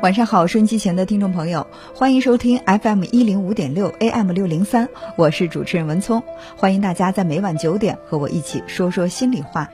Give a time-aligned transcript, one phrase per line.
[0.00, 6.22] 晚上好，收音机前的听众朋友，欢迎收听 FM 一零五点六 AM 六零三，我是主持人文聪，
[6.56, 9.68] 欢迎大家在每晚九点和我一起说说心里话。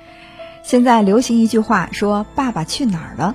[0.62, 3.34] 现在流行一句话说“爸爸去哪儿了”，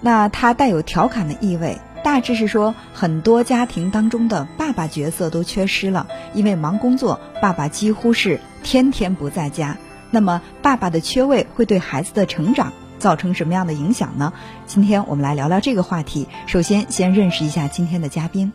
[0.00, 9.76] 那它带有调侃的意味，大致是说很多家庭当中的爸爸角色都缺失了，因为忙工作，爸爸几乎是天天不在家。
[10.12, 14.32] 那么，爸爸的缺位会对孩子的成长造成什么样的影响呢？
[14.66, 16.28] 今天我们来聊聊这个话题。
[16.46, 18.52] 首先，先认识一下今天的嘉宾。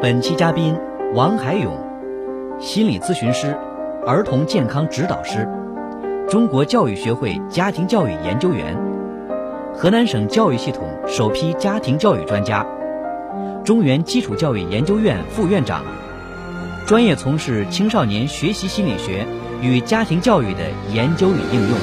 [0.00, 0.74] 本期嘉宾
[1.14, 1.76] 王海勇，
[2.58, 3.56] 心理咨询师、
[4.06, 5.46] 儿童健康指导师，
[6.28, 8.76] 中国教育学会家庭教育研究员，
[9.74, 12.66] 河南省教育系统首批家庭教育专家，
[13.64, 15.82] 中原基础教育研究院副院长。
[16.84, 19.24] 专业从事青少年学习心理学
[19.62, 21.78] 与家庭教育的研究与应用。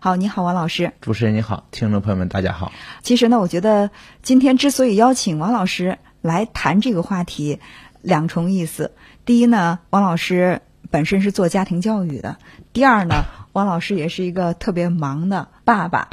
[0.00, 0.92] 好，你好，王老师。
[1.00, 2.72] 主持人你好，听众朋友们大家好。
[3.02, 7.60] 其实呢，我觉得今天之所以邀请王老师来谈这个话题，
[8.02, 8.90] 两重意思。
[9.24, 10.60] 第一呢，王老师
[10.90, 12.36] 本身是做家庭教育的；
[12.72, 15.48] 第二呢，王老师也是一个特别忙的。
[15.66, 16.08] 爸爸，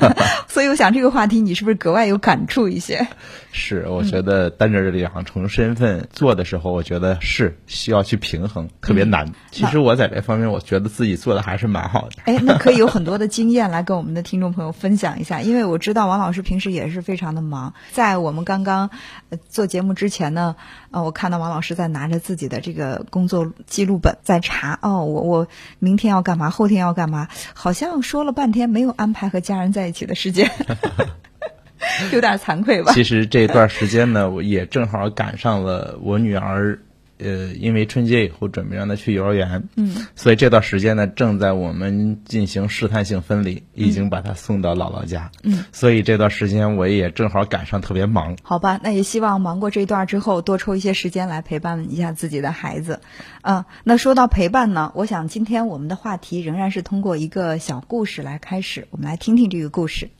[0.48, 3.08] 所以我想这个话题你是不是格外有感触一些？
[3.50, 9.32] 是，我觉得担着这两重身份做的时候，我觉得是需要去平衡，特别难。
[9.50, 12.22] 其实我在这方面，我觉得自己做的还是蛮好的。
[12.26, 17.72] 哎，那可以有 很多的经验来跟我们的听众朋友分享一下，因为我知道王老师平时也是非常的忙。
[17.90, 18.90] 在我们刚刚
[19.48, 20.54] 做节目之前呢，
[20.90, 24.78] 呃，我看到王老师在拿着自己的这个工作记录本在查。
[24.82, 25.48] 哦，我我
[25.78, 26.50] 明天要干嘛？
[26.50, 27.28] 后天要干嘛？
[27.54, 28.94] 好像说了半天没有。
[28.98, 30.50] 安排和家人在一起的时间，
[32.12, 32.92] 有点惭愧吧？
[32.92, 36.78] 其实这段时间呢，我也正好赶上了我女儿。
[37.18, 48.36] 呃，因为春节以后准备让他去幼儿园，嗯，所以这段时间呢，正在我们进行试探性分离，已经把他送到姥姥家，嗯，所以这段时间我也正好赶上特别忙。
[48.42, 53.00] 好吧，那也希望忙过这段之后，多抽一些时间来陪伴一下自己的孩子。
[53.42, 60.10] 嗯，那说到陪伴呢，我想今天我们的话题仍然是通过一个小故事来开始，我们来听听这个故事。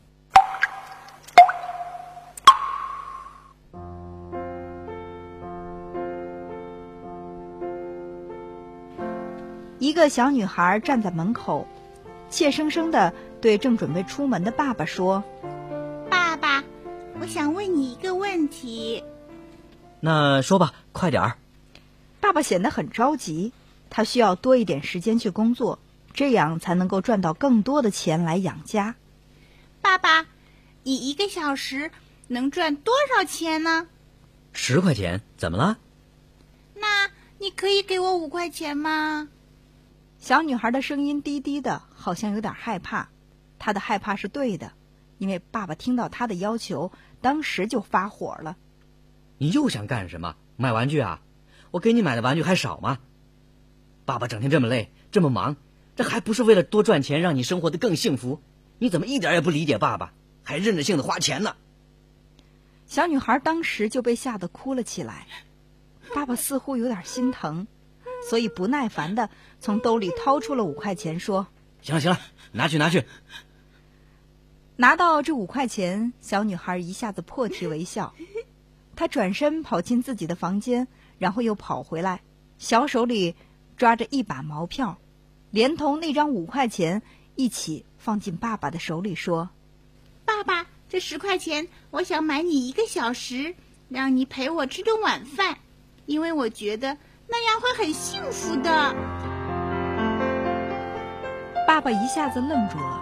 [9.99, 11.67] 个小女孩站在门口，
[12.31, 15.25] 怯生生的对正准备出门的爸爸说
[16.09, 16.63] ：“爸爸，
[17.21, 19.03] 我想问你一个问题。
[19.99, 21.37] ”“那说吧，快点儿。”
[22.23, 23.53] 爸爸显得很着急，
[23.91, 25.81] 他需要多一点时间去工作，
[26.15, 28.95] 这样才能够赚到更多的钱来养家。
[29.81, 30.27] 爸爸，
[30.85, 31.91] 你一个小时
[32.29, 33.89] 能赚多少钱呢？
[34.53, 35.79] 十块钱，怎么了？
[36.75, 39.29] 那你可以给我五块钱吗？
[40.19, 43.09] 小女孩的声音低低的，好像有点害怕。
[43.59, 44.73] 她的害怕是对的，
[45.17, 48.57] 因为爸爸听到她的要求，当时就发火了。
[49.39, 50.37] 你又想干什么？
[50.57, 51.23] 买玩具啊？
[51.71, 52.99] 我给你买的玩具还少吗？
[54.05, 55.57] 爸爸整天这么累，这么忙，
[55.95, 58.43] 这还不是为了多赚钱，让你生活的更幸福？
[58.79, 60.13] 你怎么一点也不理解爸爸，
[60.43, 61.55] 还任着性子花钱呢？
[62.87, 65.27] 小女孩当时就被吓得哭了起来。
[66.15, 67.67] 爸爸似乎有点心疼。
[68.29, 71.47] 所以不耐烦的从兜里掏出了五块钱，说
[71.81, 72.21] ：“行了行了，
[72.53, 73.03] 拿去拿去。”
[74.77, 78.15] 拿到这五块钱，小女孩一下子破涕为笑。
[78.95, 80.87] 她转身跑进自己的房间，
[81.19, 82.21] 然后又跑回来，
[82.59, 83.35] 小手里
[83.79, 84.99] 抓着一把毛票，
[85.51, 87.01] 连同那张五块钱
[87.35, 89.49] 一起放进爸爸的手里，说
[90.27, 93.55] ：“爸爸，这十块钱，我想买你一个小时，
[93.89, 95.57] 让你陪我吃顿晚饭，
[96.05, 98.95] 因为我觉得。”那样会很幸福的。
[101.67, 103.01] 爸爸一下子愣住了，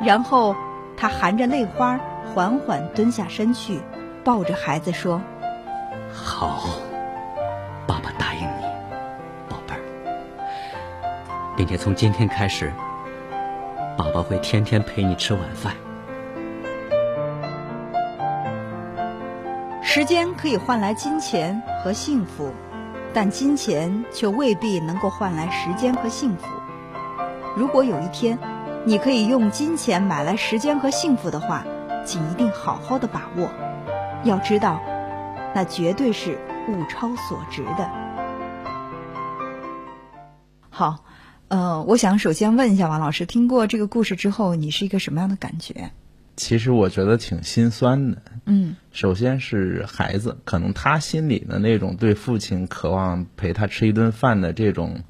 [0.00, 0.54] 然后
[0.96, 1.98] 他含着泪花，
[2.32, 3.80] 缓缓蹲下身去，
[4.22, 5.20] 抱着孩子说
[6.14, 6.70] ：“好，
[7.88, 8.64] 爸爸答应你，
[9.48, 9.80] 宝贝儿，
[11.56, 12.72] 并且从今天开始，
[13.98, 15.74] 爸爸会天天陪你吃晚饭。
[19.82, 22.54] 时间可以换来金钱和幸福。”
[23.12, 26.46] 但金钱却未必能够换来时间和幸福。
[27.56, 28.38] 如果有一天，
[28.84, 31.64] 你可以用金钱买来时间和幸福的话，
[32.06, 33.50] 请一定好好的把握。
[34.24, 34.80] 要知道，
[35.54, 37.90] 那绝对是物超所值的。
[40.70, 41.04] 好，
[41.48, 45.90] 呃，我想首先问一下王老师，听过这个故事之后，你是一个什么样的感觉？
[46.40, 48.22] 其实我觉得挺心酸的。
[48.46, 55.02] 嗯首先是孩子，可能他心里的那种对父亲渴望陪他吃一顿饭的这种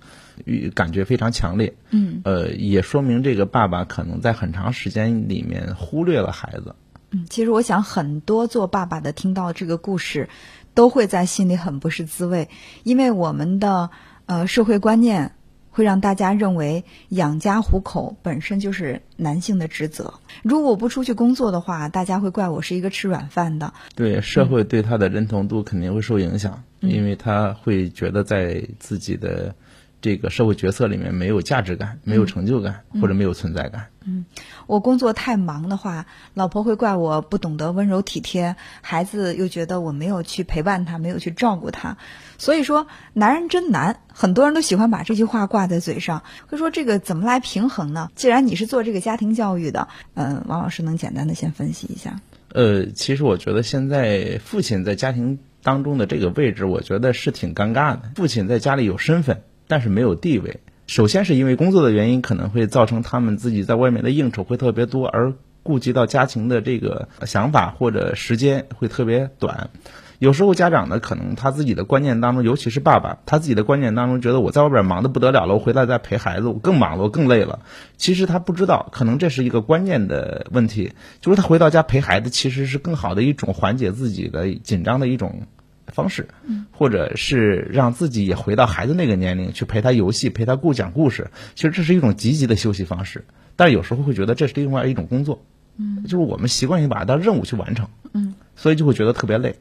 [0.45, 1.73] 欲感觉非常强烈。
[1.91, 6.75] 嗯呃，也说明这个爸爸可能在很长时间里面忽略了孩子。
[7.13, 10.29] 嗯，其实我想很多做爸爸的听到这个故事，
[10.75, 12.49] 都会在心里很不是滋味，
[12.83, 13.91] 因为我们的
[14.27, 15.37] 呃社会观念
[15.81, 20.13] 会让大家认为养家糊口本身就是男性的职责。
[20.43, 23.73] 如果我不出去工作的话，大家会怪我是一个吃软饭的。
[23.95, 29.55] 对社会对他的认同度肯定会受影响，因为他会觉得在自己的
[30.01, 33.87] 这个社会角色里面没有价值感、没有成就感、或者没有存在感。
[34.07, 34.25] 嗯
[34.67, 41.99] 我工作太忙的话，老婆会怪我不懂得温柔体贴，孩子又觉得我没有去陪伴他，没有去照顾他。
[42.39, 48.11] 所以说，男人真难，很多人都喜欢把这句话挂在嘴上，会说这个怎么来平衡呢？
[48.15, 52.21] 既然你是做这个家庭教育的，嗯，王老师能简单的先分析一下？
[52.53, 58.13] 呃，其实我觉得现在父亲在家庭当中的这个位置，我觉得是挺尴尬的。
[58.15, 60.61] 父亲在家里有身份，但是没有地位。
[60.87, 65.33] 首先是因为工作的原因，可能会造成他们自己在外面的应酬会特别多，而
[65.63, 69.71] 顾及到家庭的这个想法或者时间会特别短。
[70.19, 77.61] 有时候家长呢，可能他自己的观念当中，尤其是爸爸，他自己的观念当中，觉得我在外边忙得不得了了，我回来再陪孩子，我更忙了，我更累了。
[77.97, 85.47] 其实他不知道，可能这是一个观念的问题，就是他回到家陪孩子，其实是更好的一种缓解自己的紧张的一种
[85.91, 86.29] 方式，
[86.71, 91.31] 或者是让自己也回到孩子那个年龄去陪他游戏，陪他故讲故事。
[91.55, 93.25] 其实这是一种积极的休息方式，
[93.57, 95.45] 但有时候会觉得这是另外一种工作，
[95.77, 99.57] 嗯，就是我们习惯性把它当任务去完成，嗯，所以就会觉得特别累。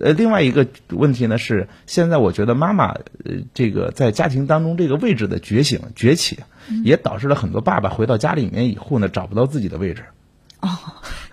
[0.00, 2.92] 呃，另外一个问题呢是，现在我觉得妈妈
[3.24, 6.38] 呃这个在家庭当中这个位置的觉醒崛起，
[6.82, 10.04] 也导致了很多爸爸回到家里面以后呢找不到自己的位置，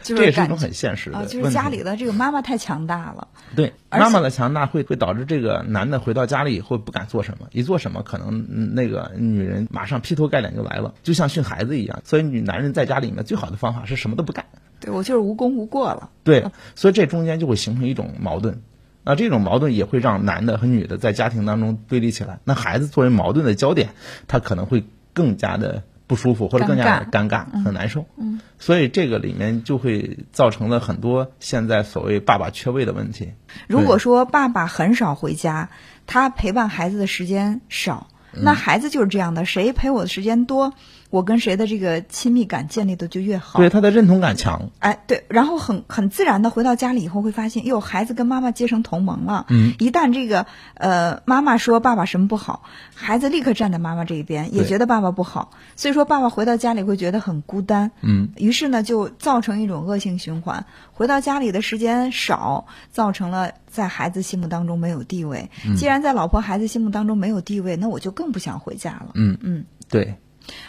[0.09, 3.27] 就是这也是一种很现实的啊，就是家里的这个妈妈太强大了。
[3.55, 12.01] 对妈妈的强大会会导致这个男的回到家里以后不敢做什么，一做什么可能嗯那个女人马上劈头盖脸就来了，就像训孩子一样。
[12.03, 14.45] 所以女男人在家里面最好的方法是什么都不干。
[14.79, 16.09] 对我就是无功无过了。
[16.23, 18.61] 对，所以这中间就会形成一种矛盾。
[19.03, 22.39] 那这种矛盾也会让男的和女的在家庭当中对立起来。
[22.43, 23.89] 那孩子作为矛盾的焦点，
[24.27, 24.83] 他可能会
[25.13, 28.07] 更加的不舒服，或者更加的尴尬，很难受。
[28.17, 33.33] 嗯，所以这个里面就会造成了很多现在所谓爸爸缺位的问题。
[33.67, 35.69] 如果说爸爸很少回家，
[36.07, 40.73] 他陪伴孩子的时间少，那孩子就是这样的，谁陪我的时间多，
[41.09, 43.59] 我跟谁的这个亲密感建立的就越好。
[43.59, 44.69] 对他的认同感强。
[44.79, 49.45] 哎，对，然后很很自然的回到家里以后，会发现，哟，孩子跟妈妈结成同盟了。
[49.49, 50.45] 嗯，一旦这个
[50.75, 52.63] 呃妈妈说爸爸什么不好，
[52.93, 55.51] 孩子立刻站在妈妈这一边，也觉得爸爸不好。
[55.75, 57.91] 所以说，爸爸回到家里会觉得很孤单。
[58.01, 60.65] 嗯，于是呢，就造成一种恶性循环。
[60.93, 65.49] 回到家里的时间少，造成了在孩子心目当中没有地位。
[65.75, 69.11] 既然在老婆孩子心目当中没有地位，那我就更不想回家了。
[69.15, 69.65] 嗯嗯。
[69.89, 70.19] 对，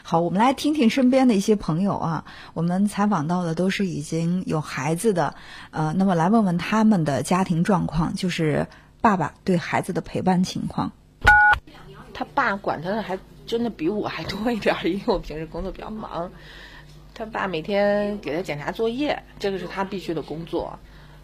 [0.02, 2.24] 好，我们来听听身边的一些朋友啊，
[2.54, 5.34] 我们采访到的都是已经有孩子的，
[5.70, 8.66] 呃，那么来问问他们的家庭状况，就是
[9.00, 10.92] 爸爸对孩子的陪伴情况。
[12.12, 16.30] 他爸管他的还真的比我还多一点儿，因为我平时工作比较忙。
[17.14, 20.78] 他爸每天给他检查作业，这个是他必须的工作。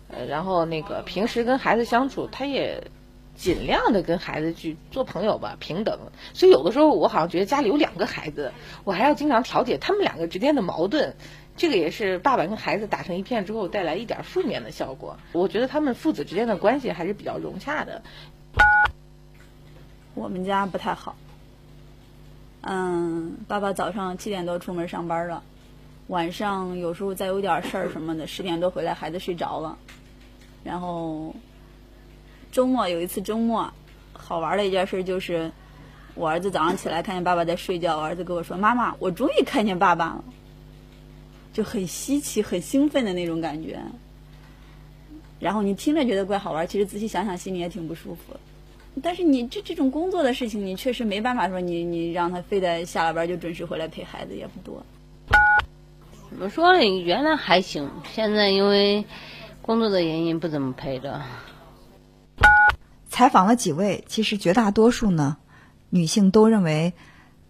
[0.09, 2.91] 呃，然后那个平时跟孩子相处，他也
[3.37, 5.99] 尽量的跟孩子去做朋友吧，平等。
[6.33, 8.53] 所以有的时候我好像觉得家里有两个孩子，
[8.85, 11.15] 我还要经常调解他们两个之间的矛盾。
[11.57, 15.17] 这个也是爸爸跟孩子打成一片之后带来一点负面的效果。
[15.33, 18.03] 我觉得他们父子之间的关系还是比较融洽的。
[20.15, 21.17] 我们家不太好。
[22.61, 25.43] 嗯，爸爸早上七点多出门上班了，
[26.09, 29.79] 晚上有时候再有点事儿什么的，十点多回来，孩子睡着了。
[30.65, 31.35] 然后
[32.57, 33.71] 周末有一次周末，
[34.15, 35.53] 好玩的一件事就是，
[36.15, 40.25] 我儿子早上起来看见爸爸在睡觉，我儿子跟我说：“妈妈，我终于看见爸爸了。”
[41.53, 43.79] 就很稀奇、很兴奋的那种感觉。
[45.39, 48.35] 然后你听着觉得怪好玩，其实仔细想想，心里也挺不舒服。
[49.03, 54.83] 但是你这这种工作的事情，你确实没办法说你你让他非得下了班就准时回来陪孩子也不多。
[56.31, 56.83] 怎么说呢？
[57.03, 59.05] 原来还行，现在因为
[59.61, 61.21] 工作的原因不怎么陪着。
[63.17, 65.39] 采访了几位，其实绝大多数呢，
[65.89, 66.93] 女性都认为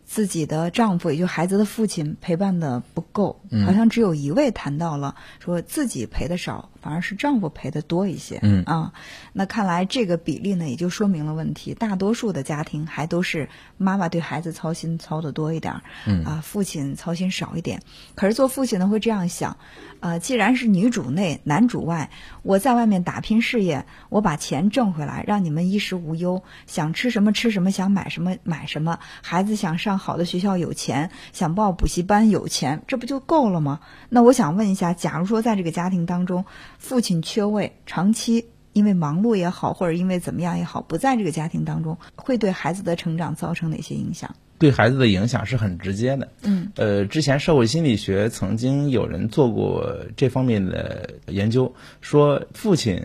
[0.04, 8.38] 自己的丈夫，也就孩子的父亲陪伴的不够，好像只有一位谈到了说自己陪的少，反反而是丈夫陪的多一些。
[8.42, 8.92] 嗯啊，
[9.32, 11.74] 那看来这个比例呢，也就说明了问题。
[11.74, 17.82] 大多数的家庭还都是妈妈对孩子操心操的多一点儿，嗯啊，父亲操心少一点。
[18.14, 19.56] 可是做父亲的会这样想，
[19.98, 22.08] 呃，既然是女主内男主外，
[22.44, 29.00] 我在外面打拼事业，我把钱挣回来，让你们衣食无忧，想吃什么吃什么，想买什么买什么。
[29.22, 33.80] 孩子想上好的学校有钱，想报补习班有钱，这不就够了吗？
[34.08, 36.44] 那我想问一下，假如说在这个家庭当中，
[36.78, 44.34] 父亲缺位，长期因为忙碌也好，或者因为怎么样也好，不在这个家庭当中，会对孩子的成长造成哪些影响？
[44.58, 46.28] 对孩子的影响是很直接的。
[46.42, 53.04] 嗯，呃，之前社会心理学曾经有人做过这方面的研究，说父亲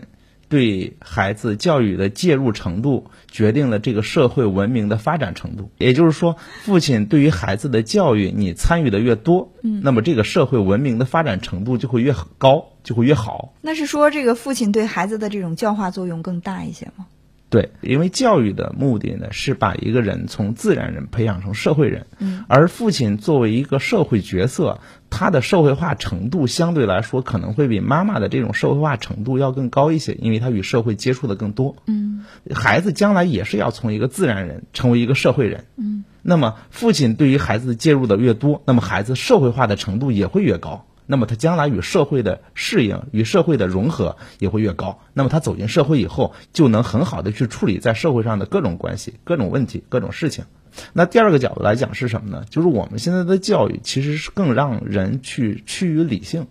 [0.52, 5.70] 对孩子教育的介入程度决定了这个社会文明的发展程度。
[5.78, 13.54] 也就是说，父亲对于孩子的教育你参与的越多，嗯，那么这个社会文明的发展程度就会越高，就会越好。
[13.62, 17.06] 那是说这个父亲对孩子的这种教化作用更大一些吗？
[17.52, 24.80] 对，因为教育的目的呢是把一个人从自然人培养成社会人，嗯，而父亲作为一个社会角色，
[25.10, 40.86] 他的社会化程度相对来说可能会比妈妈的这种社会化程度要更高一些，因为他与社会接触的更多，嗯，孩子将来也是要从一个自然人成为一个社会人，嗯，那么父亲对于孩子介入的越多，那么孩子社会化的程度也会越高。
[41.12, 44.98] 那么他将来与社会的适应、与社会的融合也会越高。
[45.12, 50.46] 那么他走进社会以后，就能很好的去处理在社会上的各种关系、各种问题、各种事情。
[50.94, 52.46] 那第二个角度来讲是什么呢？
[52.48, 56.46] 就是我们现在的教育其实是更让人去趋于理性。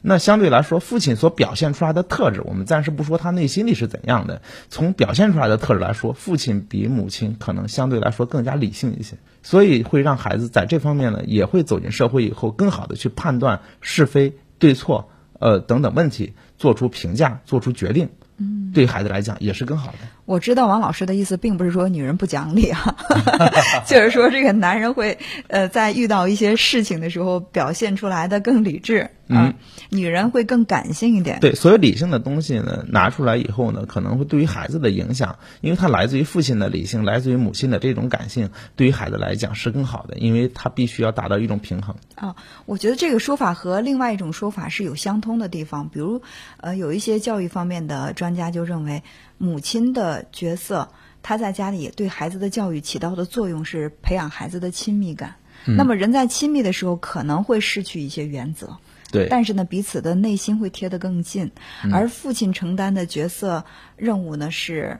[0.00, 4.40] 那相对来说，父亲所表现出来的特质，我们暂时不说他内心里是怎样的。
[4.70, 18.08] 从表现出来的特质来说，父亲比母亲可能相对来说更加理性一些，所以会让孩子在这方面呢，也会走进社会以后，更好的去判断是非对错，呃等等问题，做出评价，做出决定。
[18.38, 19.98] 嗯，对孩子来讲也是更好的。
[20.24, 22.96] 我知道王老师的意思，并不是说女人不讲理啊，
[23.86, 29.54] 就是说这个男人会呃在遇到一些事情的时候表现出来的更理智啊，
[29.90, 31.40] 女人会更感性一点。
[31.40, 41.96] 对，所有理性的东西呢，拿出来以后呢，可能会对于孩子的影响，因为它来自于父亲的理性，来自于母亲的这种感性，对于孩子来讲是更好的，因为他必须要达到一种平衡。
[42.14, 46.22] 啊，我觉得这个说法和另外一种说法是有相通的地方，比如
[46.58, 49.02] 呃有一些教育方面的专家就认为。
[49.38, 50.88] 母亲的角色，
[51.22, 55.34] 她在家里对孩子的教育起到的作用是培养孩子的亲密感。
[55.66, 58.78] 那么人在亲密的时候可能会失去一些原则，
[59.10, 61.52] 对，但是呢，彼此的内心会贴得更近。
[61.92, 63.64] 而父亲承担的角色
[63.96, 64.98] 任务呢是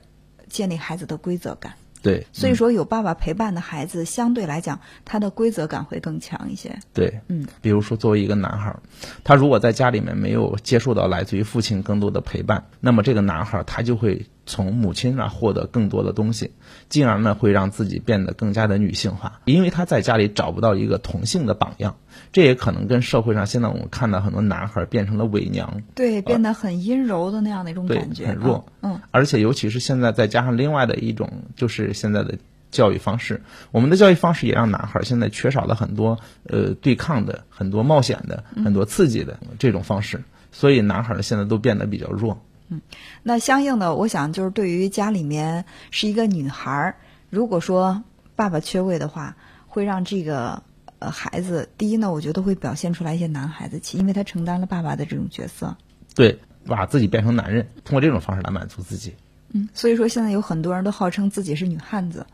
[0.48, 1.74] 建立孩子的规则感。
[2.02, 6.78] 对，所以说有爸爸陪伴的孩子，相对来讲他的规则感会更强一些。
[6.92, 8.80] 对，嗯，比如说作为一个男孩儿，
[9.24, 16.52] 他如果在家里面没有接受到来自于父亲更多的陪伴，那么这个男孩儿他就会从母亲那儿获得更多的东西，
[16.88, 21.96] 进而呢会让自己变得更加的女性化，因为他在家里找不到一个同性的榜样，
[22.32, 32.38] 这也可能跟社会上现在我们看到很多男孩儿变成了伪娘，对，变得很阴柔的那样的一种感觉，很弱啊嗯，而且尤其是现在再加上另外的一种，就是现在的
[32.70, 42.42] 教育方式，我们的教育方式也让男孩儿现在缺少了很多呃对抗的、很多冒险的、很多刺激的这种方式，所以男孩儿现在都变得比较弱。
[42.68, 42.80] 嗯
[43.22, 46.96] 那相应的，我想就是对于家里面是一个女孩儿，
[47.30, 48.02] 如果说
[48.34, 49.36] 爸爸缺位的话，
[49.68, 50.64] 会让这个
[50.98, 55.76] 呃孩子，第一呢，我觉得会表现出来一些男孩子气，因为他承担了爸爸的这种角色。
[56.14, 59.14] 对，把自己变成男人，通过这种方式来满足自己。
[59.50, 62.26] 嗯，所以说现在有很多人都号称自己是女汉子。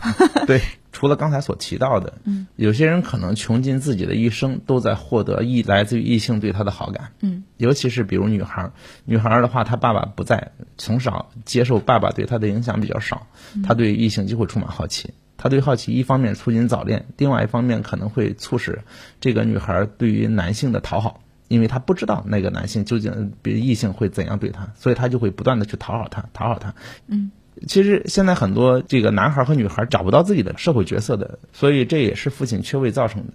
[0.46, 0.60] 对，
[0.92, 8.72] 除了刚才所提到的，嗯，有些人可能穷尽自己的一生都在获得异来自于异性对他的好感，嗯，尤其是比如女孩儿，
[9.06, 13.26] 女孩儿的话，她爸爸不在，从小接受爸爸对她的影响比较少，
[13.64, 15.14] 她对异性就会充满好奇。
[15.38, 18.80] 她对好奇一方面促进早恋，另外一方面可能会促使
[19.20, 26.74] 这个女孩儿对于男性的讨好，因为她不知道那个男性究竟比异性会怎样对她，所以她就会不断的去讨好他，讨好他。
[27.06, 27.30] 嗯，
[27.66, 33.32] 其实现在很多这个男孩和女孩找不到自己的社会角色的，所以这也是父亲缺位造成的。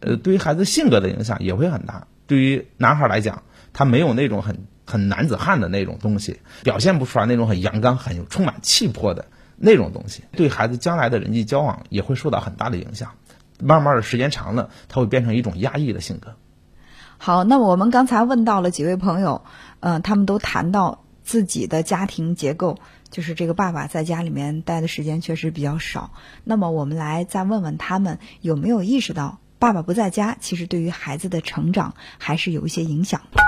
[0.00, 2.06] 呃，对于孩子性格的影响也会很大。
[2.26, 9.26] 对于男孩来讲，他没有那种很很男子汉的那种东西，表现不出来那种很阳刚、很有充满气魄的
[9.64, 13.12] 那种东西，对孩子将来的人际交往也会受到很大的影响。
[13.60, 16.34] 慢慢的时间长了，他会变成一种压抑的性格。
[17.16, 19.44] 好，那么我们刚才问到了几位朋友，
[19.78, 22.78] 嗯、他们都谈到自己的家庭结构，
[23.08, 26.10] 就是这个爸爸在家里面待的时间确实比较少。
[26.42, 33.40] 那么我们来再问问他们有没有意识到，爸爸不在家，其实对于孩子的成长还是有一些影响的。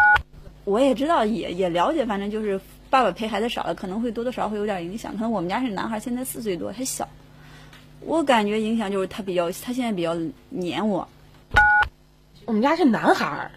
[0.65, 2.61] 我也知道，也也了解，反正就是
[2.95, 5.15] 爸爸陪孩子少了，可能会多多少少会有点影响。
[5.15, 7.09] 可能我们家是男孩，现在四岁多，还小，
[7.99, 10.17] 我感觉影响就是他比较，他现在比较
[10.49, 11.09] 黏我。
[12.45, 13.51] 我们家是男孩儿，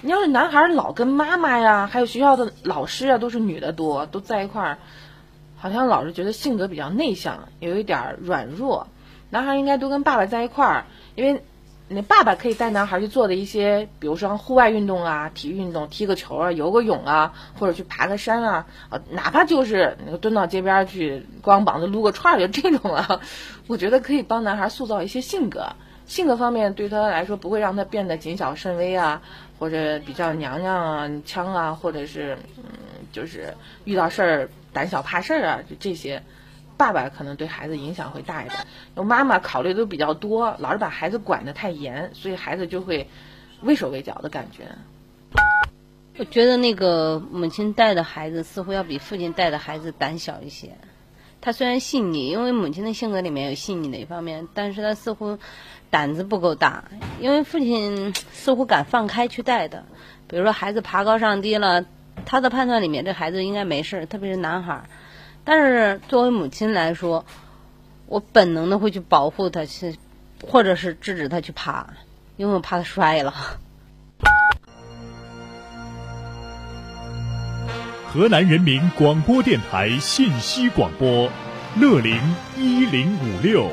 [0.00, 4.78] 你要是男孩儿老跟妈妈呀，还有学校的老师啊，都是女的多，都在一块儿，
[5.58, 8.88] 好像老是觉得性格比较内向，有一点软弱。
[9.28, 11.42] 男孩应该多跟爸爸在一块儿，因为
[11.90, 23.20] 那爸爸可以带男孩去做的一些，比如说户外运动啊、体育运动，踢个球啊、游个泳啊，或者去爬个山啊，啊，哪怕就是蹲到街边去光膀子撸个串儿，就这种啊，
[23.66, 25.66] 我觉得可以帮男孩塑造一些性格。
[26.06, 29.20] 性格方面对他来说不会让他变得谨小慎微啊，
[29.58, 32.64] 或者比较娘娘啊、腔啊，或者是嗯，
[33.12, 33.54] 就是
[33.84, 36.22] 遇到事儿胆小怕事儿啊，就这些，
[36.78, 38.58] 爸爸可能对孩子影响会大一点。
[38.96, 43.06] 有妈妈考虑都比较多，老是把孩子管得太严，所以孩子就会
[43.60, 44.64] 畏手畏脚的感觉。
[46.16, 50.70] 我觉得那个母亲带的孩子似乎要比父亲带的孩子胆小一些。
[51.40, 55.38] 他虽然细腻，因为母亲的性格里面有细腻的一方面，但是他似乎
[55.90, 56.84] 胆子不够大，
[57.20, 59.84] 因为父亲似乎敢放开去带的。
[60.26, 61.84] 比如说孩子爬高上低了，
[62.26, 64.84] 他的判断里面这孩子应该没事，特别是男孩儿。
[65.50, 67.24] 但是作为母亲来说，
[68.04, 69.96] 我本能的会去保护他，去
[70.46, 71.86] 或者是制止他去爬，
[72.36, 73.32] 因为我怕他摔了。
[78.12, 81.30] 河南人民广播电台信息广播，
[81.80, 82.20] 乐龄
[82.58, 83.70] 一零五六。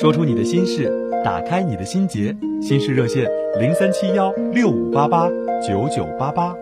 [0.00, 5.28] 说出你的心事，打开你的心结，心事热线零三七幺六五八八
[5.60, 6.54] 九九八八。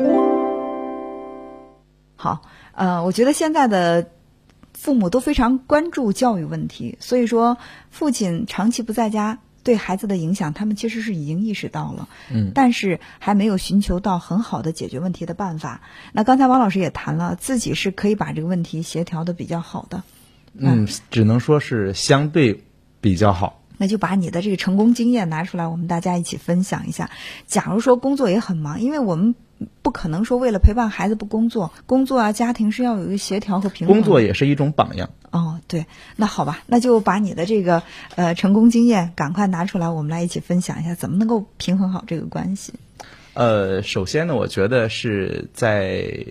[2.17, 4.11] 好，呃，我觉得现在的
[4.75, 7.57] 父母都非常关注教育问题，所以说
[7.91, 9.39] 父亲长期不在家。
[9.63, 15.83] 对孩子的影响，他们其实是已经意识到了，嗯，但是还没有寻求到很好的解决问题的办法。
[16.13, 20.03] 那刚才王老师也谈了，自己是可以把这个问题协调的比较好的，
[20.55, 22.65] 嗯，只能说是相对
[23.03, 23.60] 比较好。
[23.81, 27.09] 那就把你的这个成功经验拿出来，我们大家一起分享一下。
[27.47, 29.35] 假如说工作也很忙，因为我们。
[29.83, 33.95] 不可能说为了陪伴孩子不工作，工作啊家庭是要有一个协调和平衡。
[33.95, 35.11] 工作也是一种榜样。
[35.33, 35.85] 哦，对，
[36.17, 37.83] 那好吧，那就把你的这个
[38.17, 42.73] 呃成功经验赶快拿出来，我们来一起分享一下，怎么能够平衡好这个关系。
[43.35, 46.25] 呃，首先呢，我觉得是在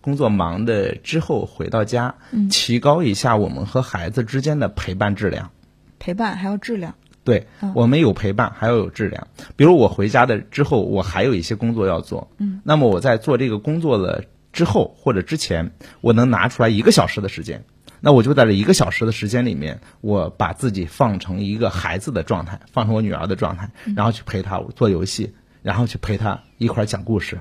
[0.00, 5.50] 工作忙的之后回到家，嗯，提高一下我们和孩子之间的陪伴质量。
[5.98, 6.94] 陪伴还要质量。
[7.24, 9.28] 对，我们有陪伴，还要有质量。
[9.54, 12.30] 比如我回家的之后，我还有一些工作要做。
[12.38, 17.64] 嗯，那么我在做这个工作了之后或者之前，我能拿出来一个小时的时间，
[18.00, 27.40] 那我就在这一个小时的时间里面，我把自己放成一个孩子的状态，放成我女儿的状态，然后去陪她做游戏，然后去陪她一块儿讲故事，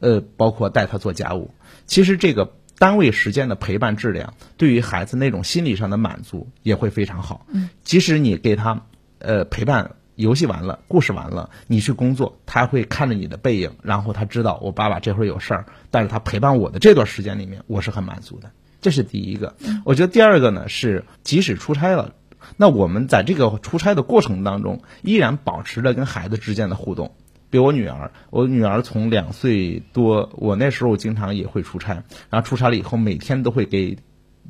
[0.00, 1.54] 呃，包括带她做家务。
[1.86, 7.46] 其实这个单位时间的陪伴质量，对于孩子那种心理上的满足也会非常好。
[7.50, 8.82] 嗯，即使你给他。
[9.24, 19.54] 呃，陪伴游戏完了，故事完了，你去工作，他会看着你的背影，然后他知道我爸爸这会儿有事儿，但是他陪伴我的这段时间里面，我是很满足的，这是第一个。
[19.84, 22.14] 我觉得第二个呢是，即使出差了，
[22.56, 27.14] 那我们在这个出差的过程当中，依然保持着跟孩子之间的互动。
[27.52, 33.98] 比如我女儿，我女儿从两岁多，我那时候经常也会出差，然后出差了以后，每天都会给。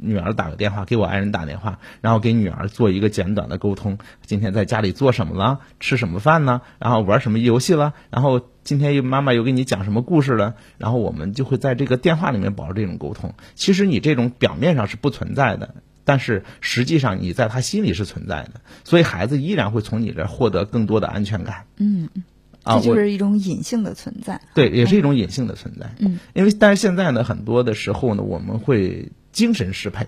[0.00, 3.98] 女儿打个电话，给我爱人打电话，然后给女儿做一个简短的沟通。
[4.24, 5.60] 今天在家里做什么了？
[5.80, 6.62] 吃什么饭呢？
[6.78, 7.92] 然后玩什么游戏了？
[8.10, 10.54] 然后今天又妈妈又给你讲什么故事了？
[10.78, 13.34] 然后我们就会在这个电话里面保持这种沟通。
[13.54, 18.62] 其实你这种表面上是不存在的，但是实际上你在他心里是存在的。
[18.84, 21.66] 所以孩子依然会从你这获得更多的安全感。
[21.76, 22.08] 嗯，
[22.64, 24.40] 这就是一种隐性的存在。
[24.54, 25.94] 对，也是一种隐性的存在。
[25.98, 29.10] 嗯，因为但是现在呢，很多的时候呢，我们会。
[29.32, 30.06] 精神失陪，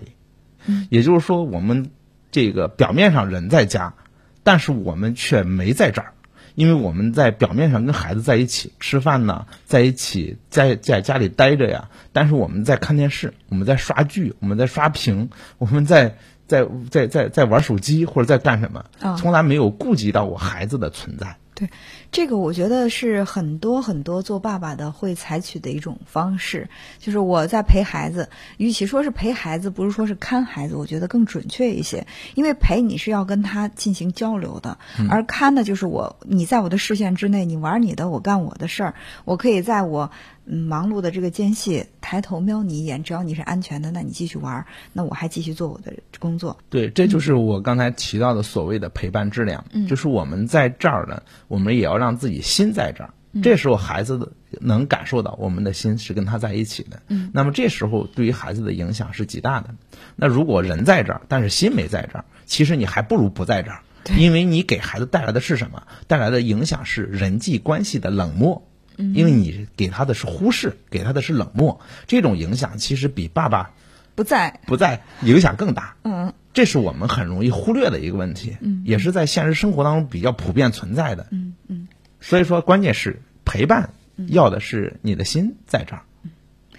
[0.91, 1.89] 也就是说，我们
[2.29, 3.95] 这个表面上人在家，
[4.43, 6.13] 但是我们却没在这儿，
[6.53, 18.85] 因为我们在表面上跟孩子在一起吃饭呢，在一起在在家里待着呀，但是我们在看电视，我们在刷剧，我们在刷屏，我们在在在在在玩手机或者在干什么，
[19.17, 21.37] 从来没有顾及到我孩子的存在。
[21.55, 21.69] 对，
[22.11, 32.05] 这个我觉得是很多很多做爸爸的会采取的一种方式，就是我在陪孩子，与其说是陪孩子，不是说是看孩子，我觉得更准确一些。
[32.33, 34.77] 因为陪你是要跟他进行交流的，
[35.09, 40.11] 而看呢，就是我你在我的视线之内，你玩你的，我干我的事儿，我可以在我。
[40.45, 46.57] 嗯，忙碌的这个间隙，抬头瞄你一眼，只要你是安全的，那你继续玩儿，那我还继续做我的工作。
[46.69, 53.13] 对，这就是我刚才提到的所谓的陪伴质量，嗯就是我们在这儿呢，我们也要让自己心在这儿。
[53.43, 54.31] 这时候孩子的
[54.61, 59.75] 能感受到我们的心是跟他在一起的，嗯，那么这时候对于孩子的影响是极大的。
[60.15, 63.81] 那如果人在这儿，但是心没在这儿，其实你还不如不在这儿，
[64.17, 65.83] 因为你给孩子带来的是什么？
[66.07, 68.65] 带来的影响是人际关系的冷漠，
[68.97, 73.71] 因为你给他的是忽视，给他的是冷漠，这种影响其实比爸爸
[74.15, 75.95] 不在不在影响更大。
[76.03, 81.27] 嗯，这是我们很容易忽略的一个问题，嗯，也是在现实生活当中比较普遍存在的。
[81.31, 81.87] 嗯嗯，
[82.21, 83.89] 所以说关键是陪伴，
[84.27, 86.01] 要的是你的心在这儿，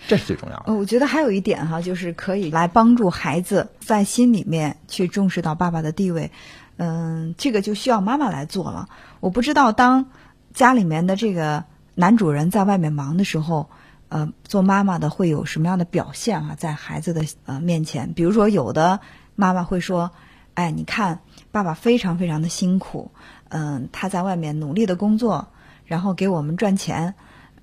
[0.09, 0.65] 这是最重要的。
[0.67, 6.31] 呃，我觉得还有一点哈，就是可以来帮助孩子在心里面去重视到爸爸的地位。
[6.79, 8.89] 嗯，这个就需要妈妈来做了。
[9.21, 10.11] 我不知道当
[10.53, 11.65] 家里面的这个
[11.99, 13.71] 男主人在外面忙的时候，
[14.11, 16.55] 呃，做妈妈的会有什么样的表现啊？
[16.55, 19.01] 在孩子的呃面前，比如说有的
[19.35, 20.11] 妈妈会说
[20.55, 23.11] ：“哎，你看爸爸非常非常的辛苦，
[23.49, 25.49] 嗯，他在外面努力的工作，
[25.87, 27.15] 然后给我们赚钱。”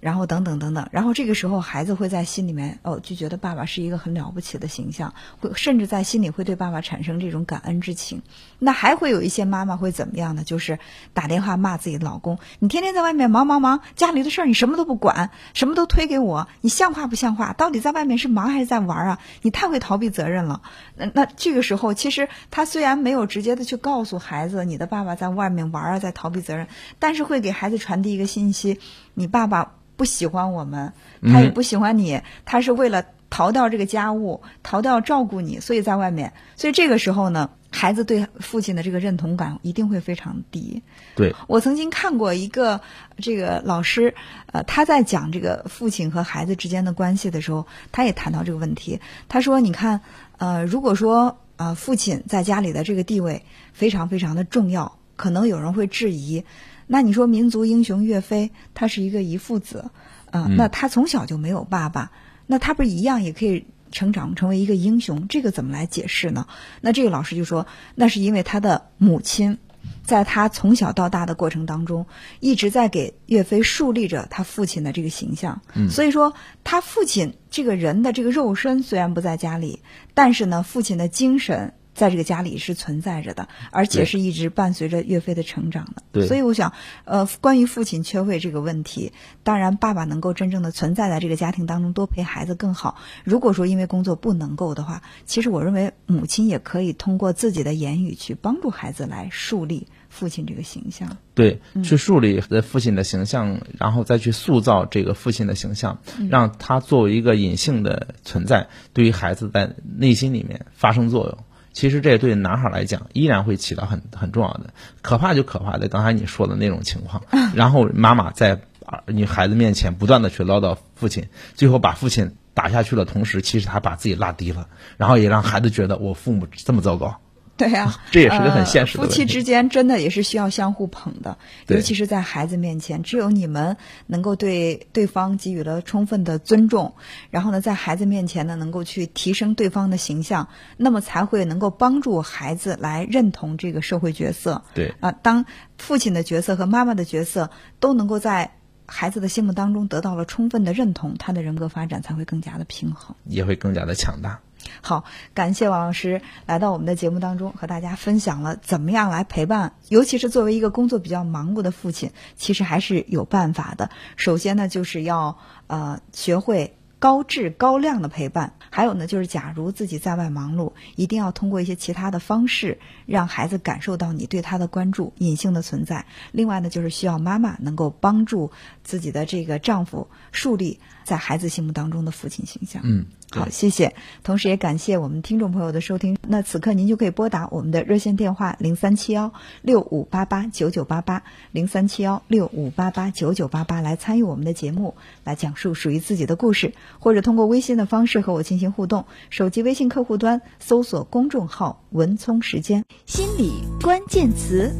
[0.03, 8.21] 然后等等等等，然后这个时候孩子会在心里面哦，就觉得爸爸是一个很了不起的形象，会甚至在心里会对爸爸产生这种感恩之情。
[8.59, 10.43] 那还会有一些妈妈会怎么样呢？
[10.43, 10.77] 就是
[11.13, 17.53] 打电话骂自己的老公：“你天天在外面忙忙忙，家里的事儿你什么都不管，什么都推给我，你像话不像话？
[17.53, 19.19] 到底在外面是忙还是在玩啊？
[19.41, 20.63] 你太会逃避责任了。”
[20.97, 26.67] 那那这个时候，其实他虽然没有直接的去告诉孩子你的爸爸在外面玩啊，在逃避责任，
[26.99, 28.81] 但是会给孩子传递一个信息：
[29.13, 29.71] 你爸爸。
[29.95, 36.33] 不喜欢我们，他也不喜欢你，他是为了逃掉这个家务，逃掉照顾你，所以在外面。
[36.55, 40.83] 所以这个时候呢，孩子对父亲的这个认同感一定会非常低。
[41.15, 42.81] 对我曾经看过一个
[43.17, 44.15] 这个老师，
[44.51, 48.99] 呃，他在讲这个父亲和孩子之间的关系的时候，他也谈到这个问题。
[49.29, 50.01] 他说：“你看，
[50.37, 56.43] 呃，如果说呃父亲在家里的这个地位非常非常的重要，可能有人会质疑。”
[56.87, 59.91] 那你说民族英雄岳飞，他是一个遗父子，
[60.31, 62.11] 啊，那他从小就没有爸爸，
[62.45, 65.27] 那他不是一样也可以成长成为一个英雄？
[65.27, 66.47] 这个怎么来解释呢？
[66.81, 69.57] 那这个老师就说，那是因为他的母亲，
[70.03, 72.05] 在他从小到大的过程当中，
[72.39, 75.61] 一直在给岳飞树立着他父亲的这个形象。
[75.73, 79.79] 嗯，所以说他父亲这个人的这个肉身虽然不在家里，
[80.13, 81.73] 但是呢，父亲的精神。
[81.93, 86.03] 在这个家里是存在着的，而且是一直伴随着岳飞的成长的。
[86.11, 86.73] 对，所以我想，
[87.05, 89.11] 呃，关于父亲缺位这个问题，
[89.43, 92.97] 当然爸爸能够真正的存在在这个家庭当中，多陪孩子更好。
[93.23, 101.17] 如果说因为工作不能够的话，其实我认为母亲也可以通过自己的言语去帮助孩子来树立父亲这个形象。
[101.35, 111.37] 对，去树立父亲的形象，然后再去塑造这个父亲的形象，让他作为一个隐性的存在，对于孩子在内心里面发生作用。
[111.73, 118.61] 其实这对男孩来讲依然会起到很很重要的，可怕就可怕在刚才你说的那种情况，然后妈妈在
[119.07, 127.19] 你孩子面前不断的去唠叨父亲，最后把父亲打下去了，同时其实他把自己拉低了，然后也让孩子觉得我父母这么糟糕。
[127.57, 129.03] 对呀，这也是个很现实的。
[129.03, 131.37] 夫妻之间真的也是需要相互捧的，
[131.67, 136.95] 尤其是在孩子面前，只有你们能够对对方给予了充分的尊重，
[137.29, 144.63] 然后呢，在孩子面前呢，能够去提升对方的形象，那么才会能够帮助孩子来认同这个社会角色。
[144.73, 145.45] 对啊，当
[145.77, 148.55] 父亲的角色和妈妈的角色都能够在
[148.87, 154.39] 孩子的心目当中得到了充分的认同，他的人格发展才会更加的平衡，也会更加的强大。
[154.81, 163.89] 好，感谢王老师来到我们的节目当中，和大家分享了怎么样来陪伴，尤其是作为一个工作比较忙碌的父亲，其实还是有办法的。
[164.15, 176.05] 首先呢，就是要呃学会高质高量的陪伴；还有呢，就是假如自己在外忙碌，一定要通过一些其他的方式，让孩子感受到你对他的关注，隐性的存在。
[176.31, 178.51] 另外呢，就是需要妈妈能够帮助
[178.83, 182.81] 自己的这个丈夫树立在孩子心目当中的父亲形象。
[182.85, 183.05] 嗯。
[183.31, 183.95] 好，谢谢。
[184.21, 186.17] 同时也感谢我们听众朋友的收听。
[186.27, 199.05] 那此刻您就可以拨打我们的热线电话零三七幺六五八八九九八八零三七幺六五八八九九八八来参与我们的节目，来讲述属于自己的故事，或者通过微信的方式和我进行互动。
[199.31, 204.71] 手机微信客户端搜索公众号“文聪时间”，心理关键词：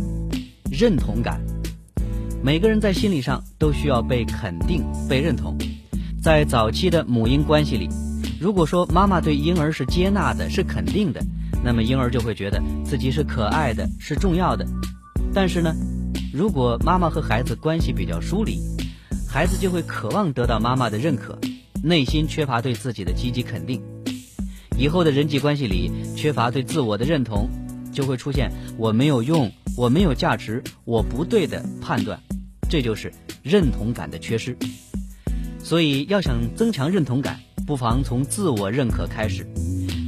[0.71, 1.41] 认同感。
[2.43, 5.57] 每个人在心理上都需要被肯定、被认同。
[6.23, 7.89] 在早期的母婴关系里。
[8.39, 11.21] 如果说妈妈对婴儿是接纳的，是肯定的，
[11.61, 14.65] 那么婴儿就会觉得自己是可爱的，是重要的。
[15.33, 15.75] 但是呢，
[16.33, 18.61] 如果妈妈和孩子关系比较疏离，
[19.27, 21.37] 孩子就会渴望得到妈妈的认可，
[21.83, 23.81] 内心缺乏对自己的积极肯定，
[24.77, 27.49] 以后的人际关系里缺乏对自我的认同，
[27.91, 32.17] 就会出现我没有用、我没有价值、我不对的判断，
[32.69, 34.57] 这就是认同感的缺失。
[35.63, 39.47] 所以要想增强认同感，不妨从自我认可开始。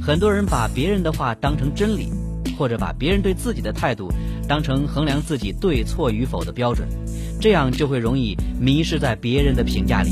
[0.02, 2.10] 很多人把别人的话当成真理，
[2.58, 4.12] 或者把别人对自己的态度
[4.46, 6.86] 当成衡量自己对错与否的标准，
[7.40, 10.10] 这样就会容易迷失在别人的评价里。